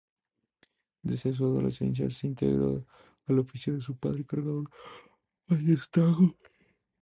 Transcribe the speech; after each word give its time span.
Desde 1.03 1.31
su 1.31 1.45
adolescencia 1.45 2.09
se 2.09 2.25
integró 2.25 2.87
al 3.27 3.37
oficio 3.37 3.75
de 3.75 3.81
su 3.81 3.95
padre, 3.99 4.25
cargador 4.25 4.67
a 5.49 5.53
destajo. 5.53 6.35